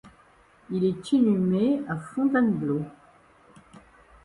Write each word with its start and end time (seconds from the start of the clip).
Il 0.71 0.83
est 0.83 1.11
inhumé 1.11 1.79
à 1.87 1.95
Fontainebleau. 1.95 2.81